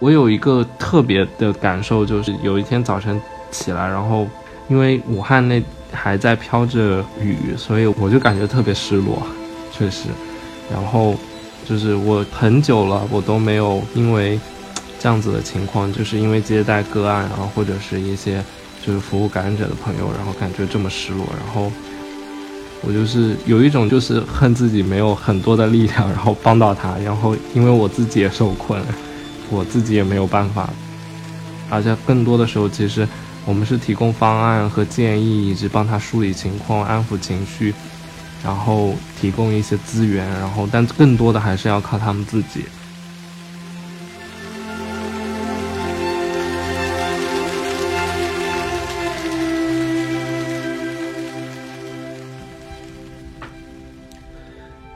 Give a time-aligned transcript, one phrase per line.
[0.00, 3.20] 我有一个特别的感受，就是有一天早晨
[3.50, 4.26] 起来，然后
[4.68, 5.62] 因为武汉那
[5.92, 9.22] 还在飘着雨，所以我就感觉特别失落，
[9.72, 10.08] 确实。
[10.72, 11.14] 然后
[11.64, 14.38] 就是我很久了，我都没有因为
[14.98, 18.42] 这样子的情况，就是因为接待个案，然后或者是一些
[18.84, 21.24] 就是服务感染者的朋友，然后感觉这么失落。
[21.38, 21.70] 然后
[22.82, 28.82] 我就是有一种就是恨自己没有很多的力量，然后帮到他，然后因为我自己也受困。
[29.54, 30.68] 我自己也没有办法，
[31.70, 33.06] 而且更多的时候，其实
[33.46, 37.72] 我们是提供方案和建议，以及帮他梳理情况、安抚情绪，
[38.42, 42.64] 然后提供一些资源，然后但更多的还是要靠他们自己。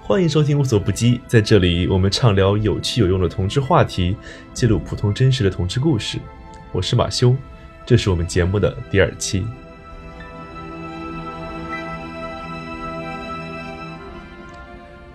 [0.08, 4.16] 欢迎收听无所不击，在这里我们畅聊有趣有用的同志话题，
[4.54, 6.18] 记录普通真实的同志故事。
[6.72, 7.36] 我是马修，
[7.84, 9.44] 这是我们节目的第二期。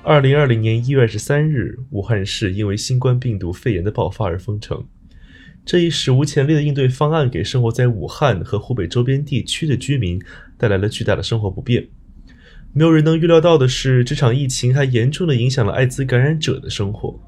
[0.04, 4.86] 二零二零年一月二十三日，武汉市因为新冠病毒肺炎的爆发而封城，
[5.66, 10.22] 这一史无前例的应对方案给生活在武汉和湖北周边地区的居民
[10.56, 11.88] 带来了巨大的生活不便。
[12.76, 17.20] 没有人能预料到的是，这场疫情还严重的影响了艾滋感染者的生活。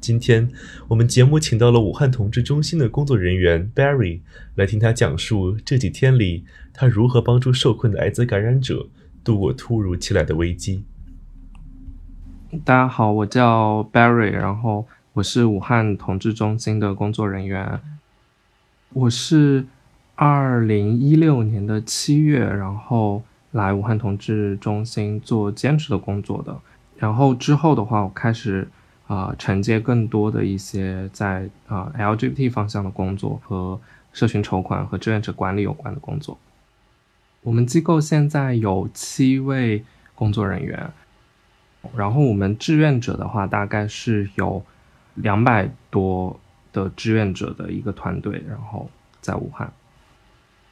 [0.00, 0.48] 今天，
[0.86, 4.20] 我们节目请到了武汉同志中心的工作人员 Barry
[4.54, 8.86] 来听他讲述这几天里他如何帮助受困的艾滋感染者
[9.24, 10.84] 度过突如其来的危机。
[12.64, 17.80] 大家好，我叫 Barry，然后我是武汉同志中心的工作人员。
[18.90, 19.66] 我是
[20.14, 23.24] 二零一六年的七月，然后。
[23.52, 26.60] 来武汉同志中心做兼职的工作的，
[26.96, 28.68] 然后之后的话，我开始
[29.06, 33.80] 啊承接更多的一些在啊 LGBT 方向的工作和
[34.12, 36.38] 社群筹款和志愿者管理有关的工作。
[37.42, 39.84] 我们机构现在有七位
[40.14, 40.90] 工作人员，
[41.96, 44.62] 然后我们志愿者的话，大概是有
[45.14, 46.38] 两百多
[46.72, 49.72] 的志愿者的一个团队，然后在武汉。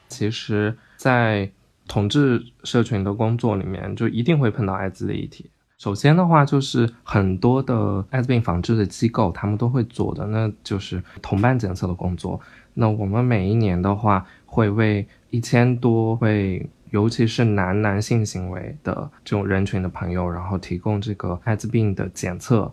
[0.08, 1.50] 其实，在
[1.88, 5.50] 同志社群的工作里面，就一定会碰到艾滋的议题。
[5.78, 12.40] 首先的话，就是很多的艾滋病防治的机构，他们都会做的，那就是同伴检测的工作。
[12.72, 22.72] 那我们每一年的话，会为一千多位，尤其是男男性行为的这种人群的朋友，然后提供这个艾滋病的检测。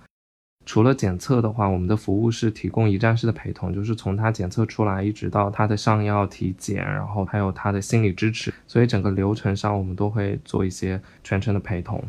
[0.65, 12.01] 除了检测的话，我们的服务是提供一站式的陪同，就是从他检测出来一直到他的上药体检，然后还有他的心理支持，所以整个流程上我们都会做一些全程的陪同。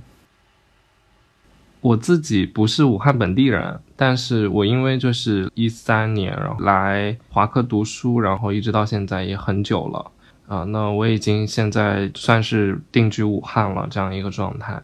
[1.80, 10.12] 我自己不是武汉本地人，但是我因为就是一三年然后来华科读书，然后一直到现在也很久了
[10.46, 14.80] 啊，那我已经现在算是定居武汉了这样一个状态。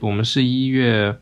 [0.00, 1.16] 我们是一月。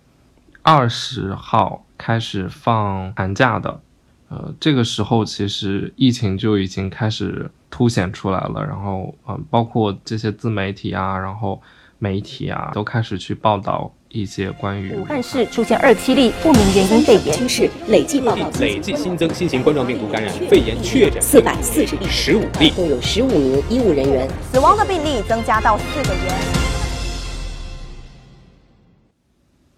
[0.67, 3.81] 二十号开始放寒假的，
[4.29, 11.63] 呃，这个时候其实疫情就已经开始凸显出来了，然后，嗯，包括这些自媒体啊，然后
[12.01, 24.29] 媒体啊，都开始去报道一些关于武汉市出现二七例不明原因肺炎，京市累计报告累计新增新型冠状病毒感染肺炎确诊四百四十例，十五例，共有十五名医务人员。
[24.51, 26.66] 死亡的病例增加到四个人。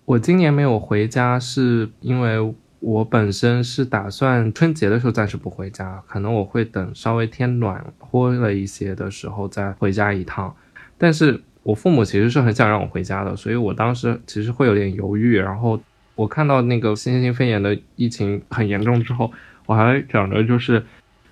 [0.08, 10.56] 我今年没有回家，是因为我本身是打算春节的时候暂时不回家，可能我会等稍微天暖和了一些的时候再回家一趟。
[10.97, 15.36] 但是我父母其实是很想让我回家的，所以我当时其实会有点犹豫。
[15.36, 15.78] 然后
[16.14, 19.30] 我看到那个新型肺炎的疫情很严重之后，
[19.66, 20.82] 我还想着就是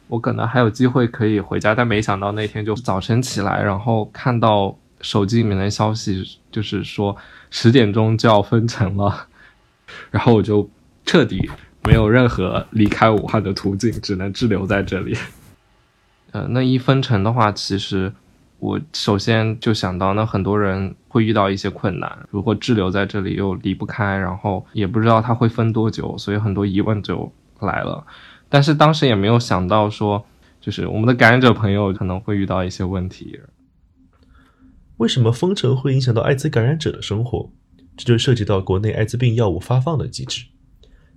[0.09, 4.77] 我可能还有机会可以回家，但没想到那天就早晨起来，然后看到
[5.07, 7.17] 手机里面的消息，就是说。
[7.49, 9.29] 十点钟就要封城了，
[10.11, 10.69] 然后我就
[11.07, 11.49] 彻底
[11.85, 15.17] 没有任何离开武汉的途径，只能滞留在这里。
[16.33, 18.13] 呃，那一封城的话，其实
[18.59, 22.19] 我首先就想到，那很多人会遇到一些困难。
[22.31, 28.05] 如果滞留在这里又离不开，然后也不知道他会封多久，所以很多疑问就来了。
[28.49, 30.27] 但是当时也没有想到说，
[30.61, 33.41] 就是我们的感染者朋友可能会遇到一些问题。
[34.99, 37.51] 为什么封城会影响到艾滋感染者的生活？
[37.97, 40.47] 这就涉及到国内艾滋病药物发放的机制。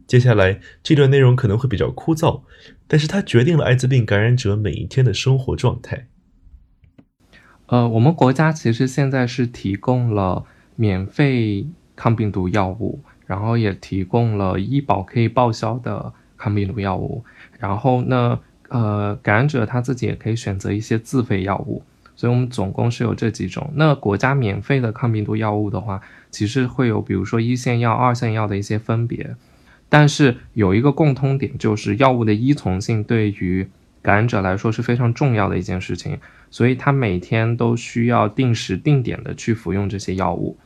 [0.06, 2.42] 接下来这段内容可能会比较枯燥，
[2.88, 6.08] 但是它决定了艾滋病感染者每一天的生活状态。
[7.68, 17.24] 呃，我们国家其实现在是提供了免费抗病毒药物，然后也提供了医保可以报销的抗病毒药物。
[17.60, 18.40] 然后呢，
[18.70, 21.84] 呃，感染者他自己也可以选择一些自费药物。
[22.19, 23.71] 所以我们总共是有这几种。
[23.75, 29.38] 那国家免费的抗病毒药物的话，其实会有比如说一线药、二线药的一些分别。
[29.88, 33.69] 但是有一个共通点，就是药物的依从性对于
[34.01, 36.19] 感染者来说是非常重要的一件事情，
[36.51, 40.57] 所以他每天都需要定时定点的去服用这些药物。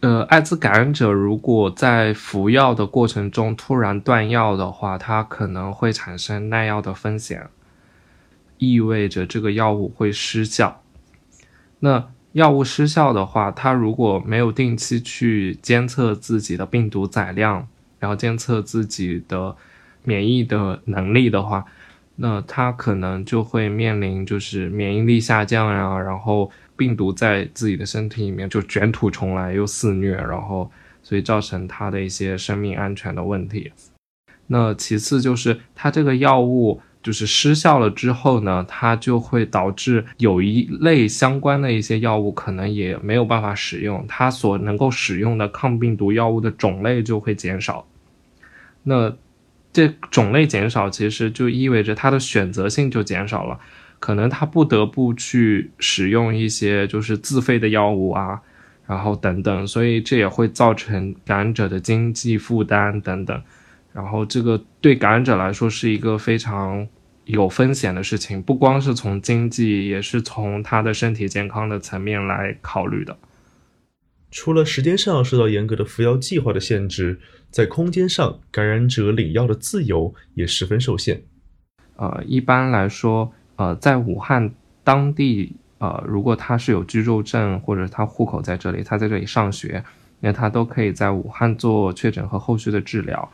[0.00, 7.48] 呃，艾滋感染者如果在服药的过程中突然断药的话，它可能会产生耐药的风险，
[8.58, 10.82] 意味着这个药物会失效。
[11.80, 17.68] 那药物失效的话，它如果没有定期去监测自己的病毒载量。
[17.98, 19.56] 然后监测自己的
[20.04, 21.64] 免疫的能力的话，
[22.16, 30.70] 那他可能就会面临就是免疫力下降呀，然后病毒在自己的身体里面就卷土重来又肆虐，然后
[31.02, 33.72] 所以造成他的一些生命安全的问题。
[34.48, 47.86] 那其次就是他这个药物就是失效了之后呢，它就会导致有一类相关的一些药物可能也没有办法使用，它所能够使用的抗病毒药物的种类就会减少。
[48.82, 49.16] 那
[49.72, 53.60] 这种类减少，其实就意味着它的选择性就减少了，
[54.00, 58.40] 可能他不得不去使用一些就是自费的药物啊，
[58.88, 63.40] 然后等等，所以这也会造成感染者的经济负担等等，
[63.92, 66.84] 然后这个对感染者来说是一个非常
[67.26, 73.16] 有风险的事情，不光是从经济，也是从他的身体健康的层面来考虑的。
[74.30, 77.20] 除了时间上受到严格的服药计划的限制。
[77.48, 81.22] 在空间上，感染者领药的自由也十分受限。
[81.94, 84.52] 呃，一般来说，呃，在武汉
[84.84, 89.82] 当地，呃，如果他是有居住证或者他户口在这里，他在这里上学，
[90.20, 93.32] 那他都可以在武汉做确诊和后续的治疗。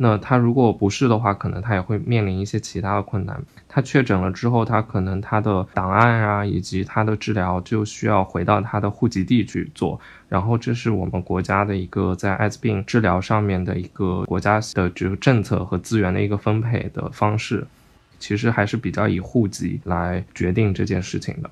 [0.00, 3.42] 那他如果不是的话，可能他也会面临一些其他的困难。
[3.66, 10.00] 他确诊了之后，他可能他的档案啊，以及他的治疗就需要回到他的户籍地去做。
[10.28, 17.66] 然后，这是我们国家的一个在艾滋病治疗上面的一个国家的这个政策和资源的一个分配的方式，
[18.20, 21.50] 其实还是比较以户籍来决定这件事情的。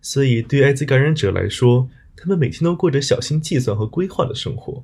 [0.00, 4.82] 所以，对艾滋感染者来说，他们每天都过着小心计算和规划的生活。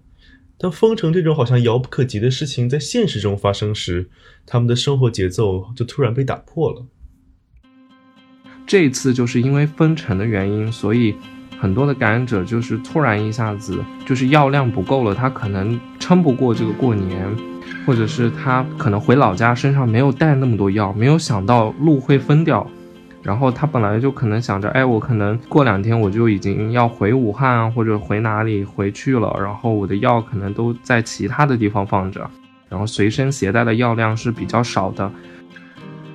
[0.61, 4.11] 当封城这种好像遥不可及的事情在现实中发生时，
[4.45, 6.85] 他们的生活节奏就突然被打破了。
[8.67, 11.15] 这次就是因为封城的原因，所以
[11.61, 17.25] 很多的感染者就是突然一下子就是药量不够了，他可能撑不过这个过年，
[17.87, 22.69] 或者是他可能回老家身上没有带那么多药，没有想到路会封掉。
[23.23, 29.37] 然后他本来就可能想着，哎，我可能过两天我就已经要回武汉，或者回哪里回去了。
[29.41, 32.31] 然后我的药可能都在其他的地方放着，
[32.69, 35.11] 然后随身携带的药量是比较少的。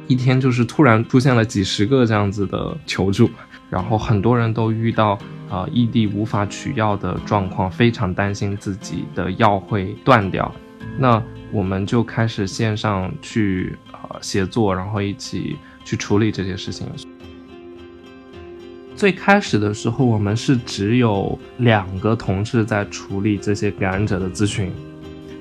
[0.08, 3.30] 一天就是突然出现了几十个这样子的求助，
[3.70, 5.18] 然后很多人都遇到
[5.50, 10.52] 啊异地无法取药的状况，非常担心自己的药会断掉。
[10.98, 11.22] 那
[11.52, 13.76] 我们就开始线上去
[14.22, 15.58] 协作，然后一起。
[15.86, 16.88] 去处理这些事情。
[18.96, 24.72] 最开始的时候，我们是只有两个同事在处理这些感染者的咨询，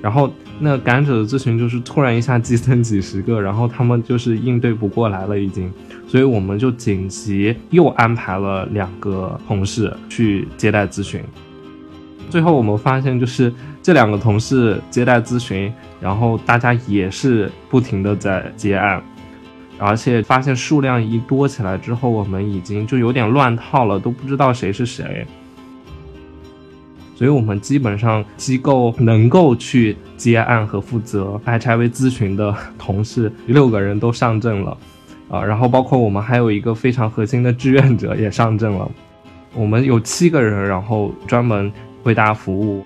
[0.01, 5.71] 然后那感染者的咨询就是突然一下激增几十个，然后他们就是应对不过来了已经，
[6.09, 11.23] 所以我们就紧急又安排了两个同事去接待咨询。
[12.33, 15.71] 最后我们发现，就是这两个同事接待咨询，
[16.01, 18.99] 然后大家也是不停的在接案。
[19.77, 25.27] 而且发现数量一多起来之后，我们已经就有点乱套了，都不知道谁是谁。
[27.13, 34.75] 所以，我们基本上机构能够去接案和负责 HIV 咨询的同事六个人都上阵了，
[35.29, 38.89] 啊，然后包括我们还有一个非常核心的志愿者也上阵了，
[39.53, 41.71] 我们有七个人，然后专门
[42.03, 42.85] 为大家服务。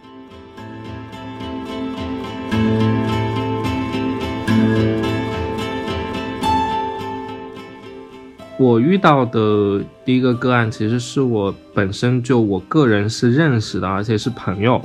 [8.59, 14.81] 我遇到的第一个个案，其实是我本身就我个人是认识的，而且是朋友。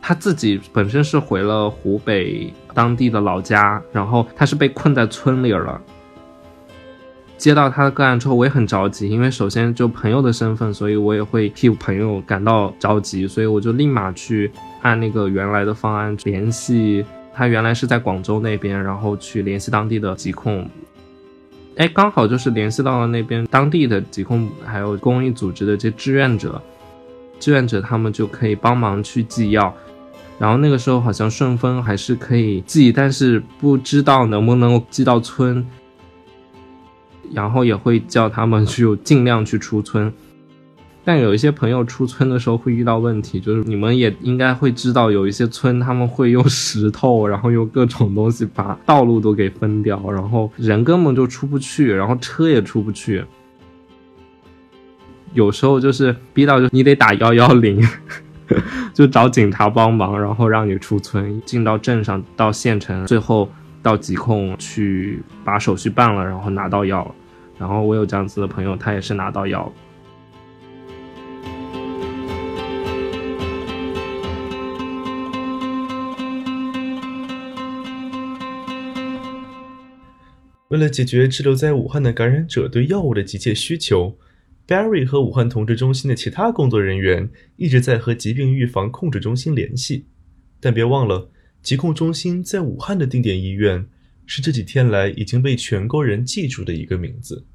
[0.00, 5.80] 他自己本身是回了湖北当地的老家，然后他是被困在村里了。
[7.42, 14.48] 接到他的个案之后，我也很着急，因为首先就朋友的身份，所以我也会替朋友感到着急，所以我就立马去
[14.82, 20.70] 按那个原来的方案联系他，原来是在广州那边，然后去联系当地的疾控。
[21.74, 26.62] 哎，刚好就是联系到了那边当地的疾控，还有公益组织的这些志愿者，
[27.40, 29.74] 志愿者他们就可以帮忙去寄药。
[30.38, 35.66] 然后那个时候好像顺丰还是可以寄，但是不知道能不能寄到村。
[37.34, 40.12] 然后也会叫他们去尽量去出村，
[41.04, 53.24] 但有一些朋友出村的时候会遇到问题，就是你们也应该会知道，有一些村他们会用石头，然后用各种东西把道路都给分掉，然后人根本就出不去，然后车也出不去。
[55.34, 57.82] 有时候就是逼到就你得打幺幺零，
[58.92, 63.50] 就找警察帮忙，然后让你出村，进到镇上，到县城，最后
[63.82, 67.14] 到疾控去把手续办了，然后拿到药了。
[67.62, 69.72] 然后我有这样子的朋友，他也是拿到药。
[80.70, 84.18] 为了解决滞留在武汉的感染者对药物的急切需求
[84.66, 90.06] ，Barry 和武汉同志中心的其他工作人员一直在和疾病预防控制中心联系。
[90.58, 91.30] 但别忘了，
[91.62, 93.86] 疾控中心在武汉的定点医院
[94.26, 97.46] 是这几天来已经被全国人记住的一个名字。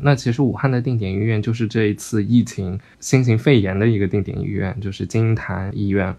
[0.00, 6.14] 那其实武汉的定点医院就是这一次疫情新型肺炎的一个定点医院，就是金银潭医院。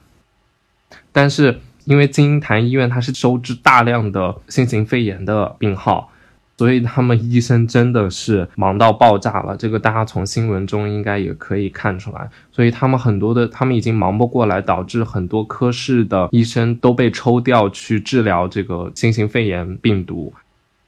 [1.13, 6.11] 但是因为金银潭医院它是收治大量的新型肺炎的病号，
[6.57, 9.55] 所以他们医生真的是忙到爆炸了。
[9.55, 12.29] 这个大家从新闻中应该也可以看出来。
[12.51, 20.33] 所以他们很多的他们已经忙不过来，导致很多科室的医生都被抽调去治疗这个新型肺炎病毒，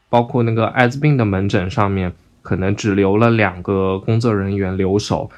[0.10, 2.12] 包括那个艾滋病的门诊上面。
[2.42, 5.30] 可能只留了两个工作人员留守，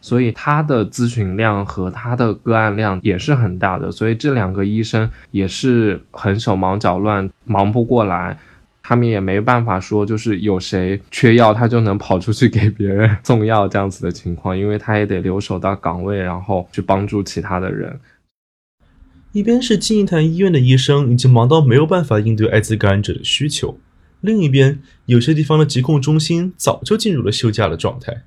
[0.00, 8.38] 所以他的咨询量和他的个案量也是很大的，所以这两个医生也是很手忙脚乱，忙不过来。
[8.82, 18.00] 他们也没办法说，就是有谁缺药，他就能跑出去给别人送药这样子的情况，因为他也得留守到岗位，然后去帮助其他的人。
[19.30, 23.78] 一边是金银潭医院的医生已经忙到没有办法应对艾滋感染者的需求。
[24.20, 28.22] 另一边，有些地方的疾控中心早就进入了休假的状态。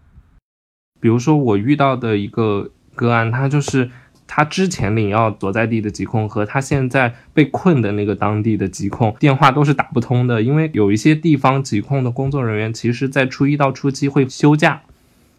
[0.99, 3.91] 比如说，我遇到的一个个案，他就是
[4.25, 14.81] 他之前领药所在地的疾控和他现在被困的那个当地的疾控电话都是打不通的，因为有一些地方疾控的工作人员其实在初一到初七会休假，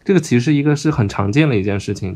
[0.03, 2.15] 这个其实一个是很常见的一件事情，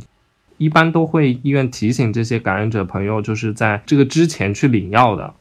[0.57, 5.33] 一般都会医院提醒这些感染者朋友，就是在这个之前去领药的。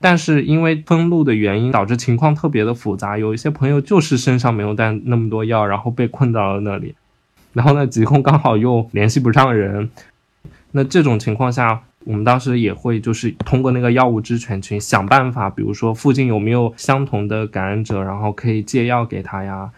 [0.00, 3.18] 但是因为封路的原因，导致情况特别的复杂。
[3.18, 6.94] 有一些朋友就是身上没有带那么多药，然后被困到了那里。
[7.52, 9.90] 然后呢，疾控刚好又联系不上人。
[10.70, 19.70] 那这种情况下，我们当时也会就是通过那个药物知权群想办法，比如说附近有没有相同的感染者，然后可以借药给他呀，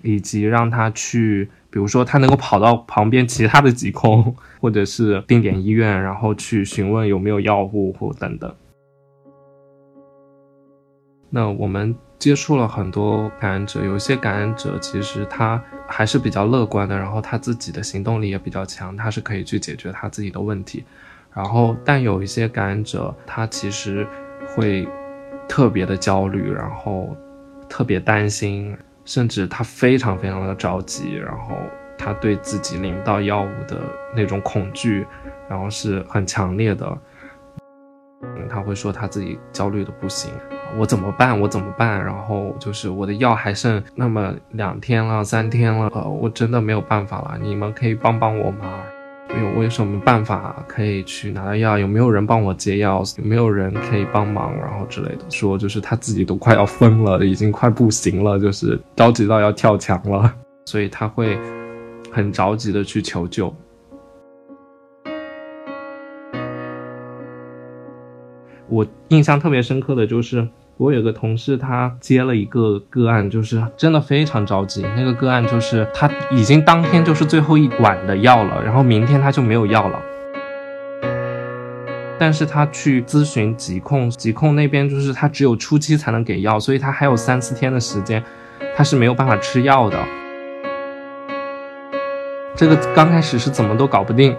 [0.00, 8.54] 以及让他去，比如说他能够跑到旁边其他的疾控或者是定点医院，然后去询问有没有药物或等等。
[11.30, 20.84] 那我们接触了很多感染者，有一些感染者其实他还是比较乐观的，然后他自己的行动力也比较强，他是可以去解决他自己的问题。
[21.34, 24.06] 然后，但有一些感染者，他其实
[24.48, 24.88] 会
[25.46, 27.14] 特别的焦虑，然后
[27.68, 31.54] 特别担心，甚至他非常非常的着急，然后
[31.96, 33.78] 他对自己领到药物的
[34.16, 35.06] 那种恐惧，
[35.48, 36.98] 然后是很强烈的。
[38.48, 40.32] 他会说他自己焦虑的不行。
[40.76, 41.38] 我怎么办？
[41.40, 42.04] 我怎么办？
[42.04, 47.38] 然后就是我的药还剩那么两天了，三天了，呃，我真的没有办法了。
[47.40, 48.80] 你们可以帮帮我吗？
[49.30, 51.78] 有我有什么办法可以去拿到药？
[51.78, 53.02] 有没有人帮我接药？
[53.18, 54.54] 有没有人可以帮忙？
[54.58, 60.34] 然后之类的，说就是他自己都快要疯了，已经快不行了，就是着急到要跳墙了，
[60.66, 61.38] 所以他会
[62.10, 63.54] 很着急的去求救。
[68.68, 70.46] 我印象特别深刻的就是，
[70.76, 74.84] 我有个同事，他接了一个个案，就是真的非常着急。
[74.96, 80.00] 那个个案就是他已经当天就是最后一晚的药了，然后明天他就没有药了。
[82.18, 88.22] 但是他去咨询疾控，疾控那边就是他只有初期才能给药，所以他还有三四天的时间，
[88.76, 89.96] 他是没有办法吃药的。
[92.56, 94.36] 这个刚开始是怎么都搞不定。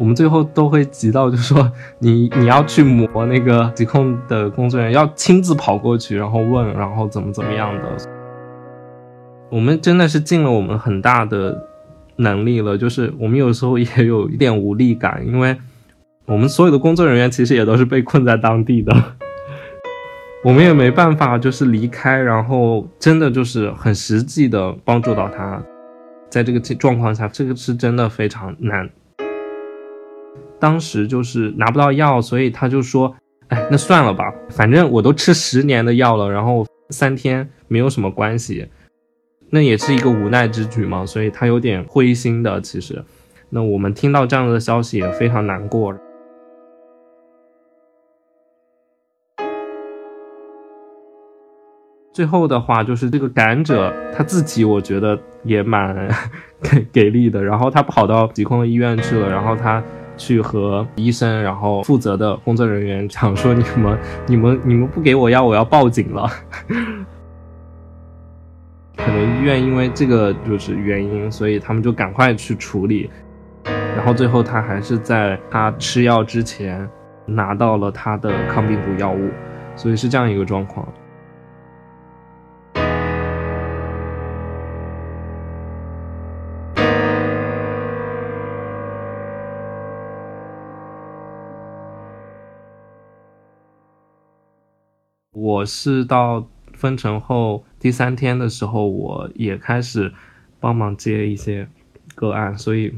[0.00, 7.82] 我们最后都会急到，就说 你你要去磨那个疾控的工作人员，要亲自跑过去，然后问，然后怎么怎么样的。
[9.50, 11.66] 我们真的是尽了我们很大的
[12.16, 15.54] 能力了，就是我们有时候也有一点无力感，因为
[16.24, 18.96] 我们所有的工作人员其实也都是被困在当地的，
[20.42, 25.62] 我们也没办法就是离开，然后真的就是很实际的帮助到他，
[26.30, 28.88] 在这个状况下，这个是真的非常难。
[30.60, 33.16] 当时就是拿不到药，所以他就说，
[33.48, 38.68] 哎，那算了吧，反正我都吃十年的药了，然后三天没有什么关系，
[39.48, 42.60] 那也是一个无奈之举嘛，所以他有点灰心的。
[42.60, 43.02] 其实，
[43.48, 45.94] 那我们听到这样的消息也非常难过。
[52.12, 56.08] 最后的话就是这个感染者他自己，我觉得也蛮
[56.60, 57.42] 给给力的。
[57.42, 59.82] 然后他跑到疾控医院去了，然后他
[60.20, 66.30] 去和医生，然后负责的工作人员讲说：“你们、你们、你们不给我药，我要报警了。
[68.98, 73.08] ”可能医院因为这个就是原因，所以他们就赶快去处理。
[73.64, 76.86] 然后最后他还是在他吃药之前
[77.24, 79.30] 拿到了他的抗病毒药物，
[79.74, 80.86] 所以是这样一个状况。
[95.40, 100.12] 我是到分成后第三天的时候，我也开始
[100.60, 101.66] 帮忙接一些
[102.14, 102.92] 个案，所以，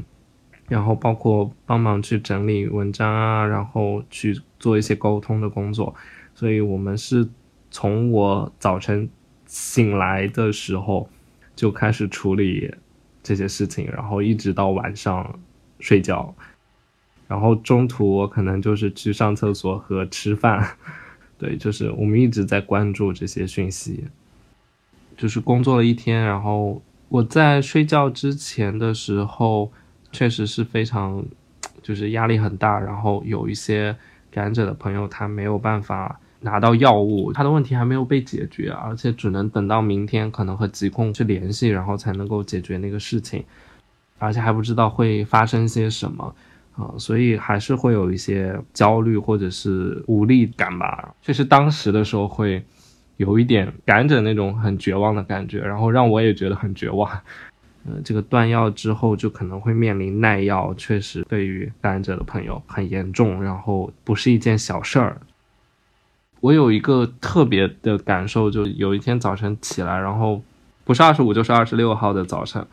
[0.67, 5.95] 然后包括帮忙去整理文章啊，然后去做一些沟通的工作，
[6.35, 7.25] 所以我们是
[7.71, 9.09] 从我早晨
[9.45, 11.09] 醒来的时候
[11.55, 12.75] 就开始处理
[13.23, 15.39] 这些事情，然后一直到晚上
[15.79, 16.35] 睡觉，
[17.29, 20.75] 然后中途我可能就是去上厕所和吃饭。
[21.43, 24.05] 对，就是我们一直在关注这些讯息，
[25.17, 29.69] 就是工作了一天，然后我在睡觉之前的时候，
[30.13, 31.21] 确实是非常，
[31.81, 33.93] 就是压力很大，然后有一些
[34.31, 43.43] 感染者的朋友他没有办法拿到药物，他的问题还没有被解决，而且只能等到明天可能和疾控去联系，然后才能够解决那个事情，
[44.17, 46.33] 而且还不知道会发生些什么。
[46.75, 51.13] 啊，所以还是会有一些焦虑或者是无力感吧。
[51.21, 52.63] 确实，当时的时候会
[53.17, 57.09] 有一点感染者那种很绝望的感觉，然后让我也觉得很绝望。
[57.85, 65.19] 呃，这个断药之后就可能会面临耐药，确实对于感染者的朋友很严重，然后不是一件小事儿。
[66.39, 70.41] 我有一个特别的感受，就有一天早晨起来，然后
[70.85, 72.65] 不是二十五就是二十六号的早晨，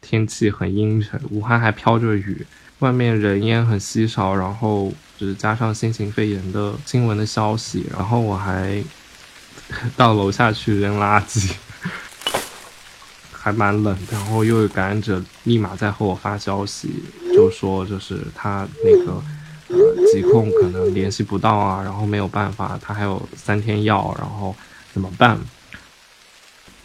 [0.00, 2.46] 天气很阴沉，武汉还飘着雨。
[2.80, 8.84] 外面人烟很稀少，然后就是加上新型肺炎的新闻的消息，然后我还
[9.96, 11.52] 到楼下去扔垃圾，
[13.32, 13.96] 还蛮冷。
[14.10, 17.02] 然后又有感染者立马在和我发消息，
[17.34, 19.22] 就说就是他那个
[19.68, 24.54] 呃疾控可能联系不到啊，然后没有办法，他还有三天药，然后
[24.92, 25.40] 怎么办？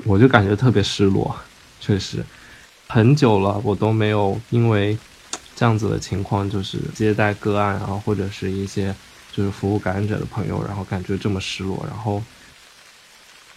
[0.06, 1.36] 我就感觉特别失落，
[1.82, 2.26] 确实
[2.94, 4.98] 很久了，我都没有因为。
[5.54, 8.96] 这样子的情况就是接待个案，然后或者是一些
[9.32, 12.20] 就是服务感染者的朋友，然后感觉这么失落，然后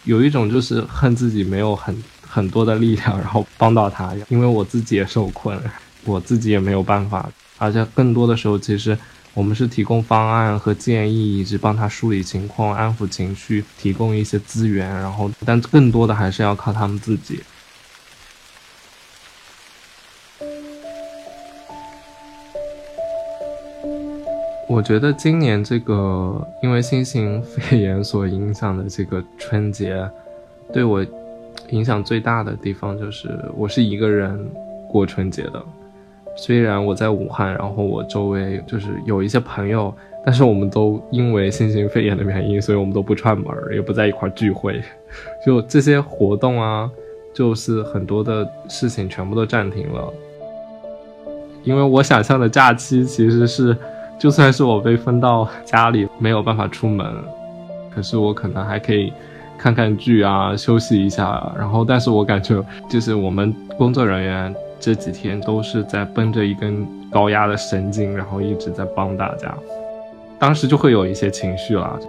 [0.03, 5.59] 有一种就是恨自己没有很很多的力量，然后帮到他，因为我自己也受困，
[6.03, 8.95] 我自己也没有办法，而且更多的时候其实
[9.33, 17.41] 我们是提供方案和建议，以及帮他梳理情况、安抚情绪、提供一些资源，然后但更多的还是要靠他们自己。
[24.75, 30.05] 我觉得今年这个因为新型肺炎所影响的这个春节，
[30.73, 31.03] 对我
[31.69, 34.37] 影响最大的地方就是我是一个人
[34.89, 35.63] 过春节的。
[36.35, 44.83] 虽然我在武汉，然后我周围就是有一些朋友，但是我们都因为新型肺炎的原因，所以我们都不串门，也不在一块聚会，
[45.45, 46.91] 就这些活动啊，
[47.33, 50.13] 就是很多的事情全部都暂停了。
[51.63, 53.73] 因为我想象的假期其实是。
[54.17, 57.05] 就算是我被分到家里没有办法出门，
[57.93, 59.11] 可是我可能还可以
[59.57, 61.53] 看看剧啊，休息一下。
[61.57, 69.53] 然后，但是我感觉就是我们工作人员这几天都是在绷着一根高压的神经，然后一直在帮大家。
[70.39, 71.99] 当时就会有一些情绪了，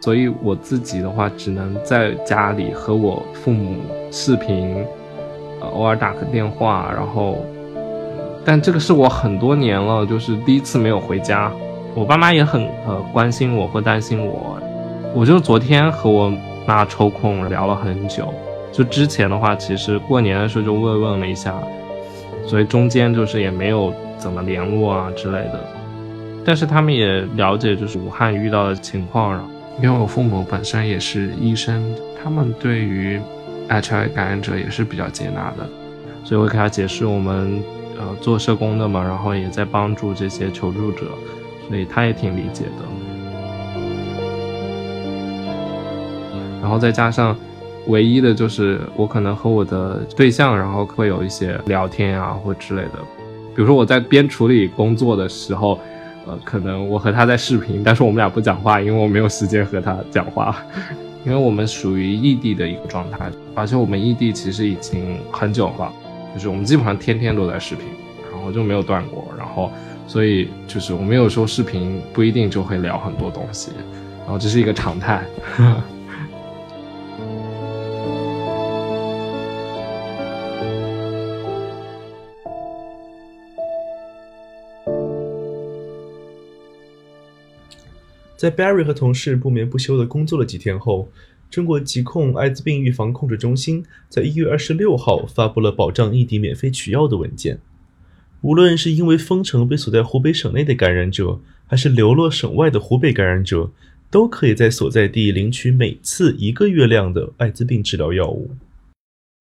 [0.00, 4.82] 所以我自己的话只能在家里和我父母视频，
[5.60, 7.38] 呃，偶尔打个电话，然后。
[8.44, 11.50] 但这个是我很多年了，就是第一次没有回家。
[11.94, 14.58] 我爸妈也很呃关心我，会担心我。
[15.14, 16.30] 我就昨天和我
[16.66, 18.34] 妈抽空聊了很久。
[18.70, 21.54] 就之前的话，其实过年的时候就慰问了一下，
[22.46, 25.60] 所以中间就是也没有怎么联络啊之类的。
[26.44, 29.44] 但是他们也了解，就是武汉遇到的情况了。
[29.80, 31.82] 因为我父母本身也是医生，
[32.22, 33.18] 他们对于
[33.68, 35.66] HIV 感染者也是比较接纳的，
[36.24, 37.62] 所以我给他解释我们。
[37.98, 41.06] 呃，做社工的嘛，然后也在帮助这些求助者，
[41.68, 42.84] 所以他也挺理解的。
[46.60, 47.36] 然后再加上，
[47.88, 52.98] 唯一的就是我可能和我的对象，然后会有一些聊天啊或之类的。
[53.54, 55.78] 比如说我在边处理工作的时候，
[56.26, 60.56] 呃，可能我和他在视频， 但是我们俩不讲话，因为我没有时间和他讲话，
[61.24, 65.92] 因为我们属于异地的一个状态，而且我们异地其实已经很久了，
[66.34, 67.86] 就是我们基本上天天都在视频，
[68.30, 69.70] 然后就没有断过，然后
[70.08, 73.70] 所以就是我们有时候视频不一定就会聊很多东西，
[74.24, 75.24] 然后这是一个常态。
[88.36, 91.08] 在 Barry 和同事不眠不休的工作了几天后，
[91.50, 97.60] 中国疾控艾滋病预防控制中心在一月二十六号发布了保障异地免费取药的文件。
[98.40, 103.70] 无论是因为封城被锁在湖北省内的感染者，还是流落省外的湖北感染者，
[104.10, 108.50] 都可以在所在地领取每次一个月量的艾滋病治疗药物。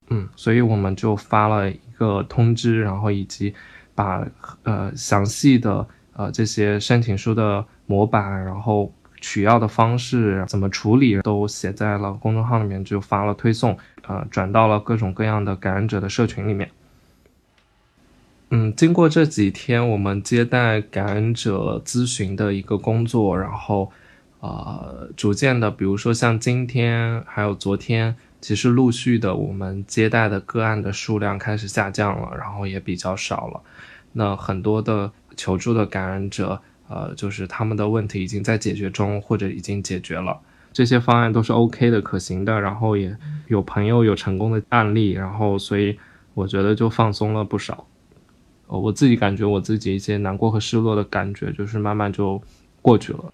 [0.09, 3.53] 嗯，所以我们就发了一个通知，然后以及
[3.93, 4.25] 把
[4.63, 16.69] 呃详细的呃这些申请书的模板，然后取药的方式怎么处理，都写在了公众号里面，就发了推送，呃转到了各种各样的感染者的社群里面。
[18.49, 23.91] 嗯，经过这几天我们接待感染者咨询的一个工作，然后
[24.41, 28.15] 呃逐渐的，比如说像今天还有昨天。
[28.43, 33.61] 其实陆续的，我们接待的个案的数量开始下降了，然后也比较少了。
[34.11, 36.61] 那很多的求助的感染者，
[36.93, 40.39] 呃，就是他们的问题已经在解决中，或者已经解决了。
[40.71, 43.15] 这些方案都是 OK 的、可行的，然后也
[43.47, 45.97] 有朋友有成功的案例，然后所以
[46.33, 47.87] 我觉得就放松了不少。
[48.67, 52.41] 呃，我自己感觉我自己一些难过和失落的感觉，就是慢慢就
[52.81, 53.33] 过去了。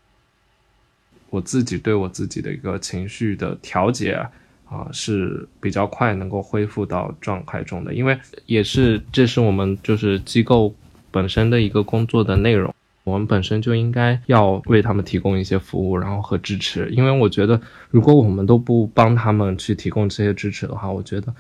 [1.30, 4.26] 我自己对我自己的一个情绪的调节。
[4.70, 10.72] 啊，是比较快能够恢复到状态中的，因为也是这是我们就是机构
[11.10, 12.72] 本身的一个工作的内容，
[13.10, 16.88] 我们本身就应该要为他们提供一些服务，然后和支持。
[16.92, 21.34] 因为我觉得，如果我们都不帮他们去提供这些支持的话，我觉得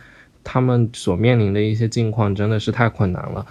[0.44, 3.46] 他们所面临的一些境况真的是太困难了。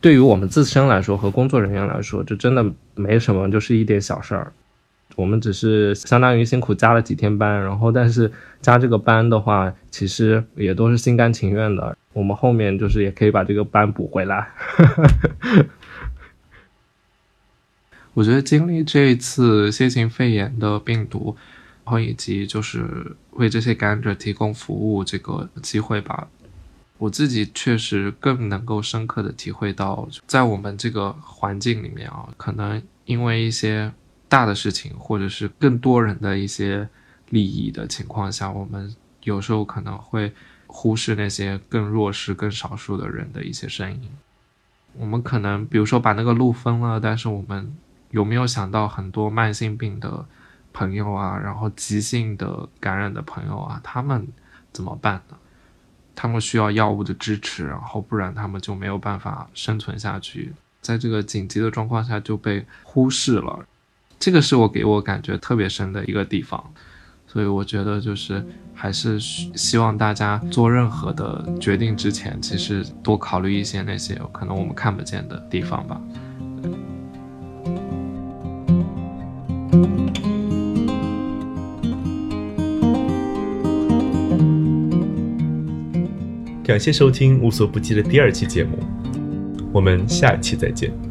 [0.00, 4.52] 对于我们自身来说和工作人员来说，这真的没什么，就是一点小事儿。
[5.16, 11.96] 我们只是相当于辛苦加了几天班，然后但是加这个班的话，其实也都是心甘情愿的。
[12.12, 14.48] 我们后面就是也可以把这个班补回来。
[18.18, 21.36] 我觉得经历这一次新型肺炎的病毒，
[21.84, 26.26] 然后以及就是为这些感染者提供服务这个机会吧，
[26.98, 33.92] 我自己确实更能够深刻的体会到，在我们这个环境里面啊，可能因为一些。
[34.30, 36.86] 大的事情，或者是更多人的一些
[37.30, 40.30] 利益的情况下，我们有时候可能会
[40.66, 44.02] 忽视那些更弱势、更少数的人的一些声音。
[44.98, 47.74] 我们可能，比如说把那个路封了，但是我们
[48.10, 50.24] 有没有想到很多慢性病的
[50.72, 54.26] 朋友啊，然后急性的感染的朋友啊，他们
[54.72, 55.36] 怎么办呢？
[56.14, 63.64] 他们需要药物的支持，然后不然他们就没有办法生存下去，在这个紧急的状况下就被忽视了。
[64.18, 66.72] 这个是我给我感觉特别深的一个地方，
[67.26, 68.44] 所以我觉得就是
[68.74, 76.00] 还是希望大家做任何的决定之前，其实多考虑一些那些可能我们看不见的地方吧。
[86.68, 88.78] 感谢收听无所不记的第二期节目，
[89.72, 91.07] 我们下期再见。